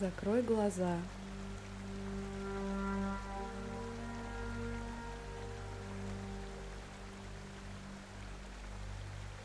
Закрой 0.00 0.42
глаза. 0.42 0.96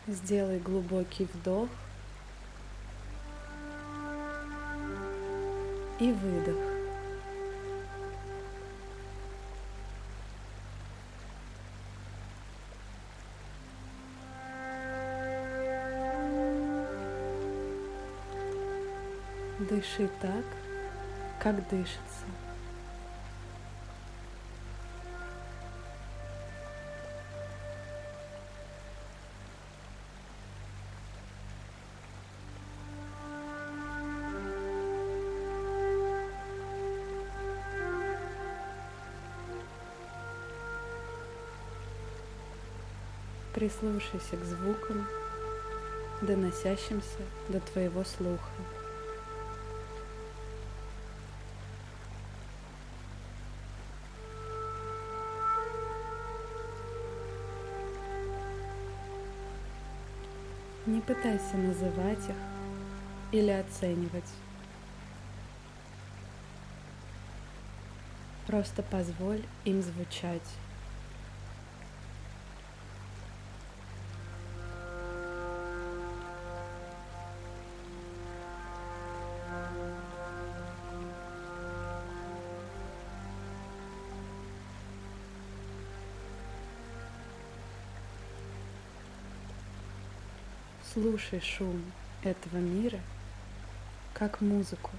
Сделай 0.06 0.60
глубокий 0.60 1.26
вдох 1.26 1.70
и 6.00 6.12
выдох. 6.12 6.73
Дыши 19.70 20.10
так, 20.22 20.44
как 21.40 21.56
дышится. 21.70 22.00
Прислушайся 43.54 44.36
к 44.36 44.44
звукам, 44.44 45.08
доносящимся 46.22 47.20
до 47.48 47.62
твоего 47.62 48.04
слуха. 48.04 48.83
Не 60.94 61.02
пытайся 61.02 61.58
называть 61.58 62.30
их 62.30 62.36
или 63.32 63.50
оценивать. 63.50 64.30
Просто 68.46 68.84
позволь 68.84 69.42
им 69.66 69.82
звучать. 69.82 70.48
Слушай 90.94 91.42
шум 91.42 91.82
этого 92.24 92.58
мира 92.58 93.00
как 94.14 94.42
музыку. 94.42 94.92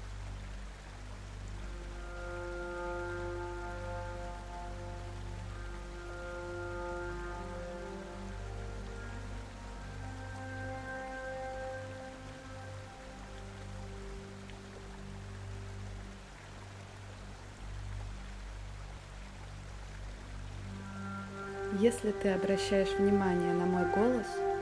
Если 21.79 22.11
ты 22.11 22.31
обращаешь 22.31 22.89
внимание 22.99 23.53
на 23.53 23.65
мой 23.65 23.89
голос– 23.95 24.27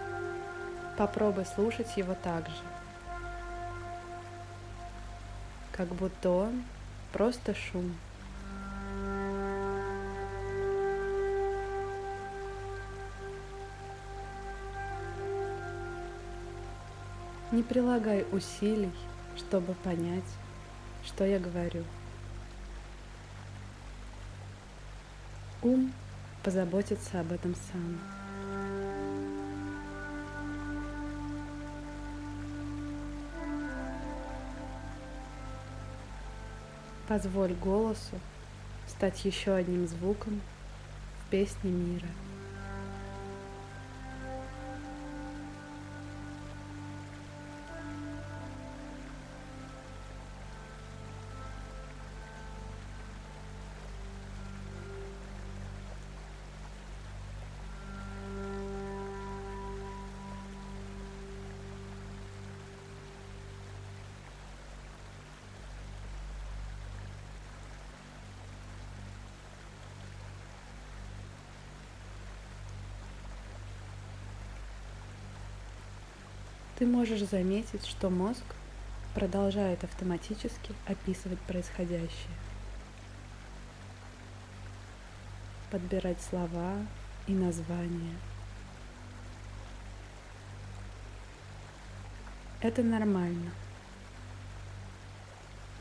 Попробуй 1.03 1.45
слушать 1.47 1.97
его 1.97 2.15
так 2.15 2.47
же. 2.47 2.63
Как 5.73 5.89
будто 5.89 6.31
он 6.31 6.63
просто 7.13 7.57
шум. 7.57 7.97
Не 17.51 17.65
прилагай 17.65 18.25
усилий, 18.31 18.93
чтобы 19.37 19.75
понять, 19.75 20.23
что 21.05 21.25
я 21.25 21.41
говорю. 21.41 21.83
Ум 25.65 25.93
позаботится 26.45 27.19
об 27.19 27.33
этом 27.33 27.57
сам. 27.73 28.22
Позволь 37.13 37.53
голосу 37.53 38.19
стать 38.89 39.27
еще 39.27 39.53
одним 39.53 39.87
звуком 39.87 40.41
в 41.21 41.31
песне 41.31 41.71
мира. 41.71 42.09
Ты 76.83 76.87
можешь 76.89 77.21
заметить, 77.21 77.87
что 77.87 78.11
мозг 78.11 78.43
продолжает 79.15 79.85
автоматически 79.85 80.75
описывать 80.85 81.39
происходящее, 81.43 82.35
подбирать 85.71 86.21
слова 86.21 86.75
и 87.29 87.35
названия. 87.35 88.17
Это 92.61 92.83
нормально. 92.83 93.53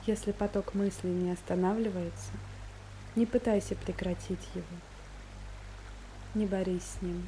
Если 0.05 0.33
поток 0.33 0.75
мыслей 0.75 1.09
не 1.09 1.31
останавливается, 1.31 2.31
не 3.15 3.25
пытайся 3.25 3.73
прекратить 3.73 4.47
его. 4.53 4.77
Не 6.35 6.45
борись 6.45 6.83
с 6.83 7.01
ним. 7.01 7.27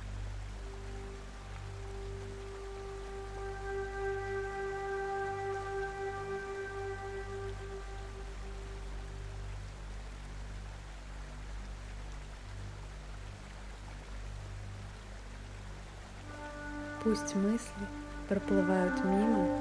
Пусть 17.14 17.36
мысли 17.36 17.86
проплывают 18.28 19.06
мимо, 19.06 19.60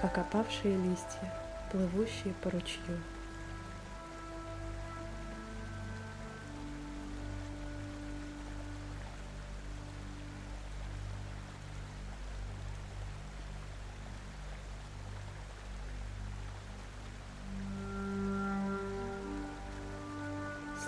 как 0.00 0.16
опавшие 0.16 0.78
листья, 0.78 1.30
плывущие 1.70 2.32
по 2.42 2.48
ручью. 2.48 2.80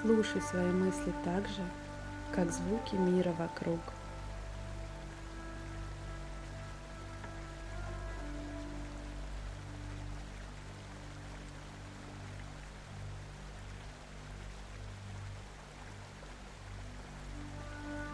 Слушай 0.01 0.41
свои 0.41 0.71
мысли 0.73 1.13
так 1.23 1.47
же, 1.49 1.61
как 2.35 2.51
звуки 2.51 2.95
мира 2.95 3.35
вокруг– 3.39 3.81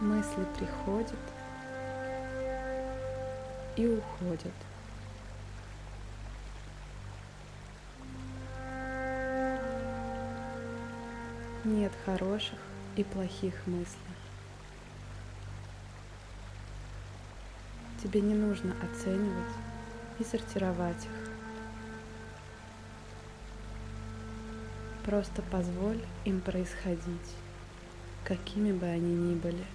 мысли 0.01 0.45
приходят 0.57 1.19
и 3.75 3.87
уходят. 3.87 4.53
Нет 11.63 11.91
хороших 12.05 12.59
и 12.95 13.03
плохих 13.03 13.55
мыслей. 13.65 14.15
Тебе 18.03 18.21
не 18.21 18.35
нужно 18.35 18.75
оценивать 18.83 19.53
и 20.19 20.23
сортировать 20.23 21.05
их. 21.05 21.29
Просто 25.03 25.41
позволь 25.43 25.99
им 26.23 26.41
происходить, 26.41 27.35
какими 28.23 28.71
бы 28.71 28.85
они 28.85 29.13
ни 29.13 29.35
были. 29.35 29.65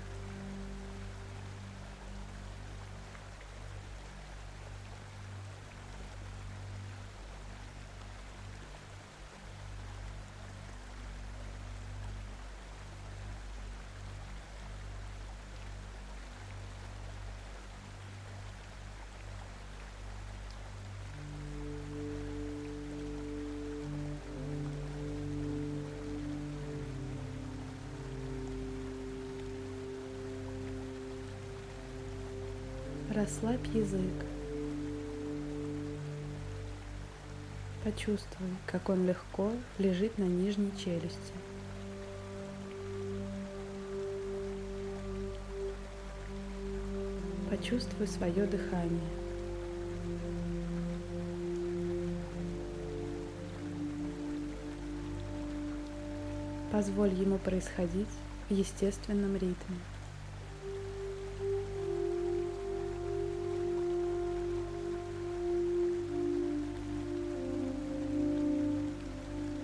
Расслабь 33.21 33.67
язык. 33.75 34.25
Почувствуй, 37.85 38.49
как 38.65 38.89
он 38.89 39.07
легко 39.07 39.53
лежит 39.77 40.17
на 40.17 40.23
нижней 40.23 40.73
челюсти. 40.83 41.35
Почувствуй 47.51 48.07
свое 48.07 48.47
дыхание. 48.47 49.11
Позволь 56.73 57.13
ему 57.13 57.37
происходить 57.37 58.09
в 58.49 58.55
естественном 58.55 59.35
ритме. 59.35 59.77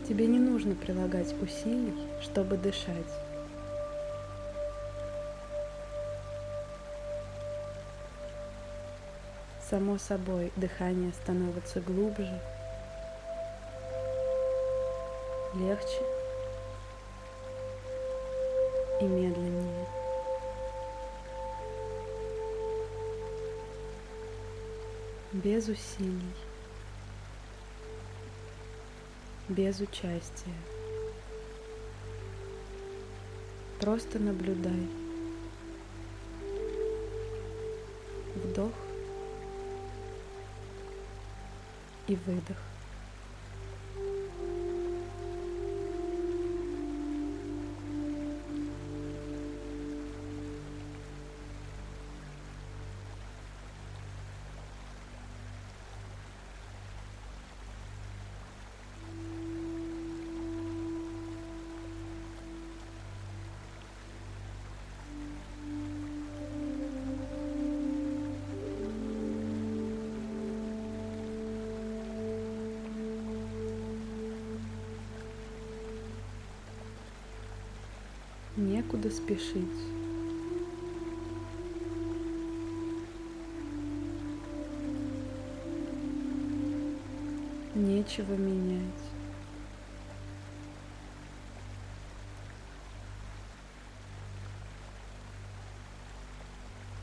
Тебе 0.09 0.29
не 0.29 0.39
нужно 0.39 0.77
прилагать 0.77 1.35
усилий, 1.43 1.93
чтобы 2.23 2.57
дышать. 2.57 2.95
Само 9.69 9.99
собой, 9.99 10.53
дыхание 10.55 11.13
становится 11.13 11.81
глубже, 11.81 12.41
легче 15.57 16.03
и 19.01 19.05
медленнее. 19.07 19.87
Без 25.33 25.67
усилий 25.67 26.46
без 29.49 29.81
участия. 29.81 30.55
Просто 33.81 34.19
наблюдай. 34.19 34.89
Вдох 38.37 38.73
и 42.09 42.17
выдох. 42.17 42.57
Некуда 78.87 79.11
спешить. 79.11 79.67
Нечего 87.75 88.35
менять. 88.35 88.83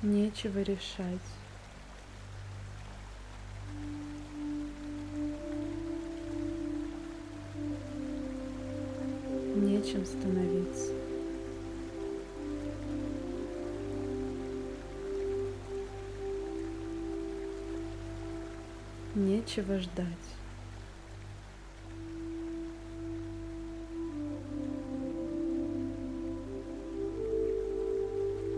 Нечего 0.01 0.59
решать. 0.59 1.19
Нечем 9.55 10.05
становиться. 10.05 11.02
Нечего 19.43 19.77
ждать. 19.77 20.07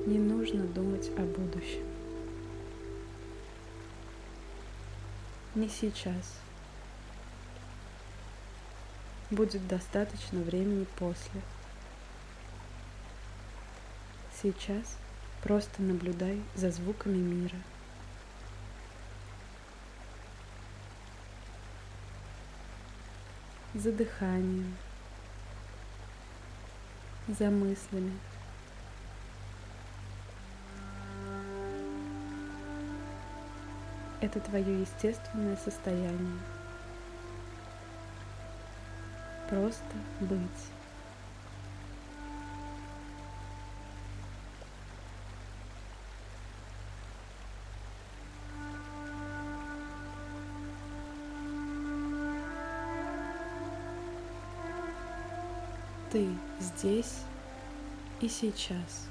Не 0.06 0.20
нужно 0.20 0.64
думать 0.64 1.10
о 1.18 1.22
будущем. 1.22 1.84
Не 5.56 5.70
сейчас. 5.70 6.40
Будет 9.32 9.68
достаточно 9.68 10.40
времени 10.42 10.86
после. 11.00 11.42
Сейчас 14.40 15.00
просто 15.42 15.82
наблюдай 15.82 16.44
за 16.54 16.70
звуками 16.70 17.18
мира– 17.18 17.58
за 23.76 23.92
дыханием, 23.92 24.74
за 27.28 27.50
мыслями. 27.50 28.18
Это 34.22 34.40
твое 34.40 34.82
естественное 34.82 35.58
состояние. 35.58 36.40
Просто 39.50 39.84
быть. 40.22 40.75
Ты 56.16 56.30
здесь 56.62 57.24
и 58.22 58.30
сейчас. 58.30 59.10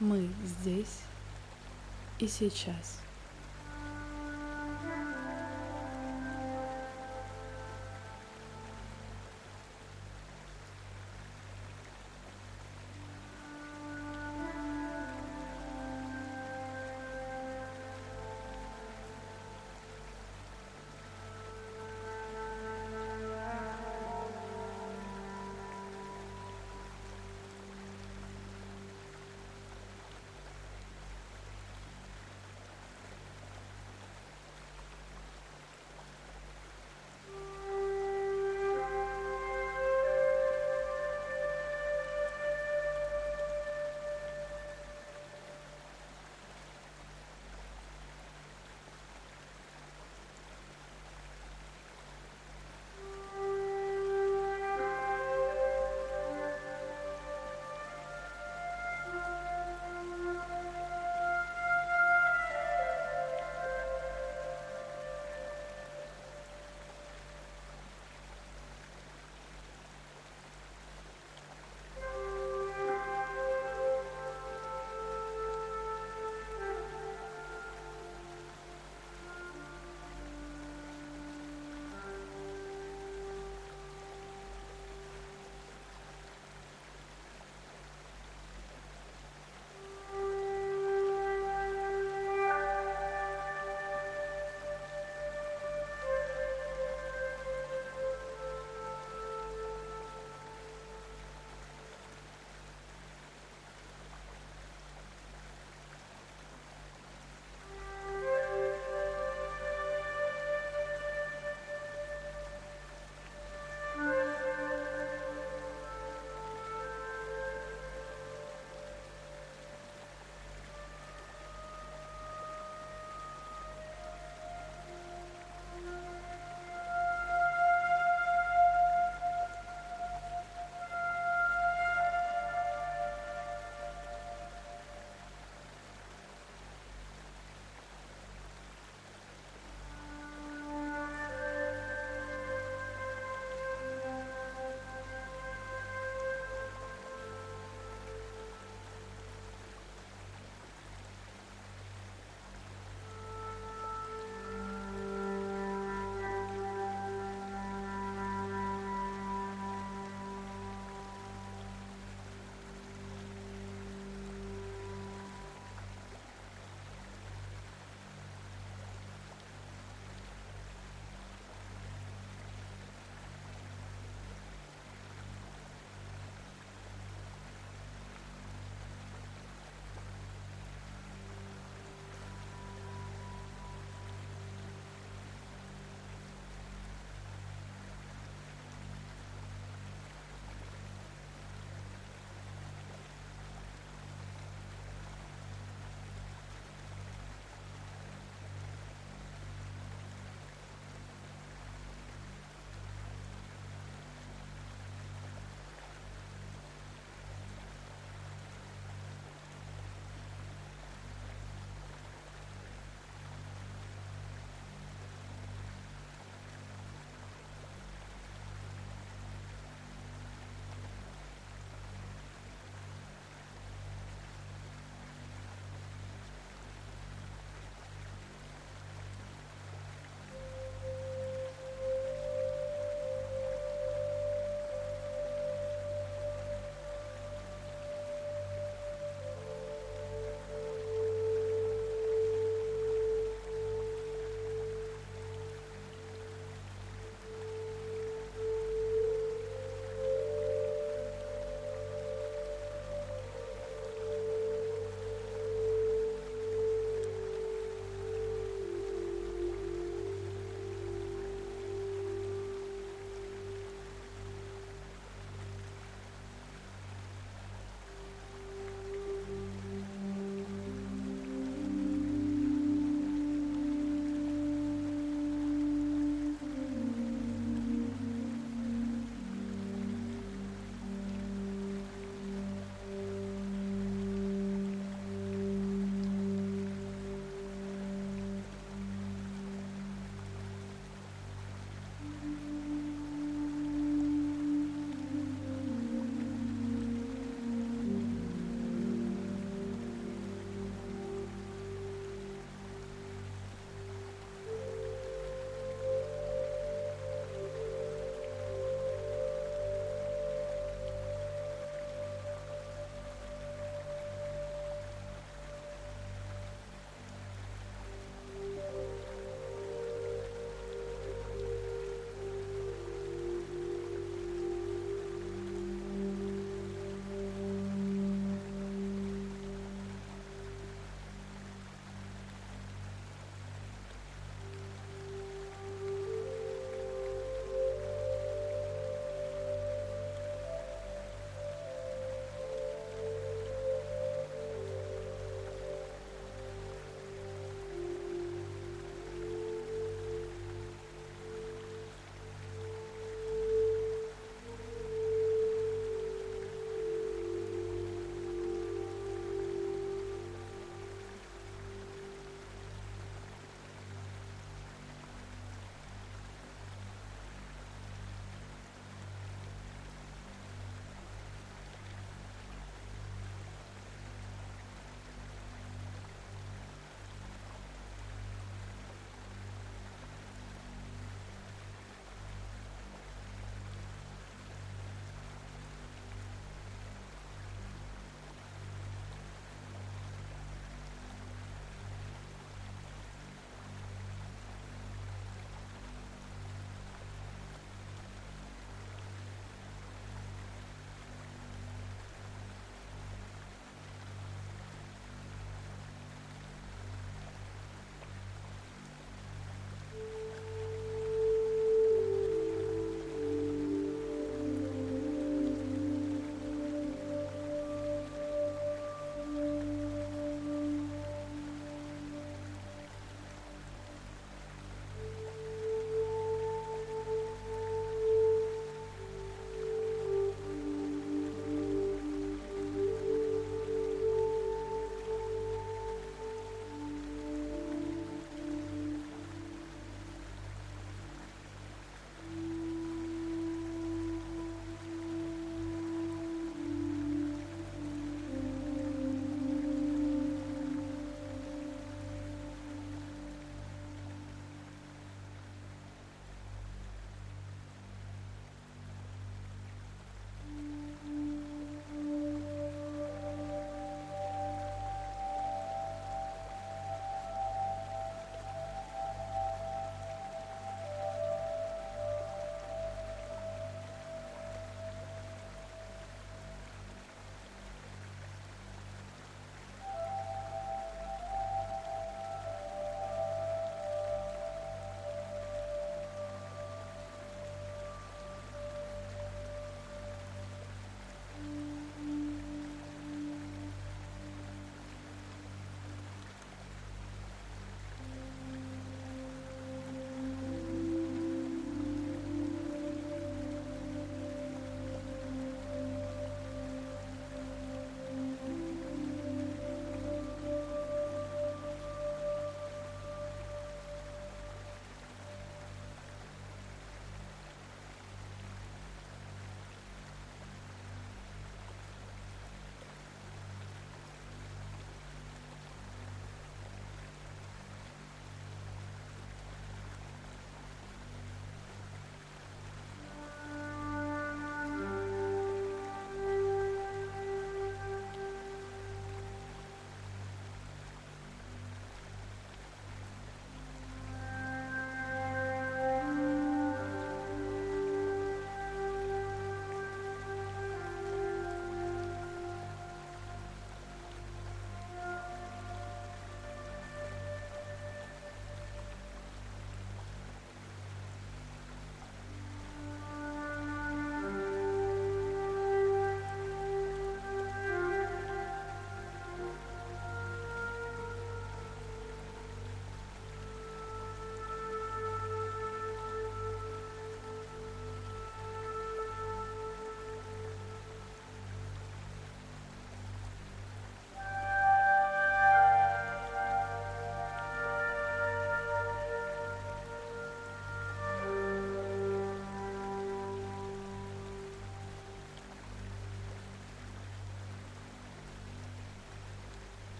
Мы 0.00 0.30
здесь 0.46 1.02
и 2.18 2.26
сейчас. 2.26 3.02